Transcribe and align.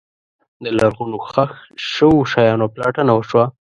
د 0.63 0.65
لرغونو 0.77 1.17
ښخ 1.33 1.51
شوو 1.91 2.27
شیانو 2.31 2.65
پلټنه 2.73 3.11
وشوه. 3.15 3.45